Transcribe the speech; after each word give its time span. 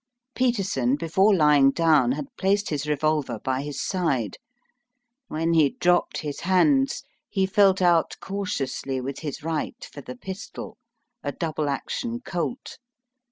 Peterson, 0.33 0.95
before 0.95 1.31
lying 1.35 1.69
down, 1.69 2.13
had 2.13 2.25
placed 2.35 2.71
his 2.71 2.87
revolver 2.87 3.37
by 3.37 3.61
his 3.61 3.79
side. 3.79 4.37
When 5.27 5.53
he 5.53 5.75
dropped 5.79 6.17
his 6.21 6.39
hands 6.39 7.03
he 7.29 7.45
felt 7.45 7.83
out 7.83 8.15
cautiously 8.19 8.99
with 8.99 9.19
his 9.19 9.43
right 9.43 9.87
for 9.93 10.01
the 10.01 10.15
pistol, 10.15 10.79
a 11.21 11.31
double 11.31 11.69
action 11.69 12.19
Colt. 12.19 12.79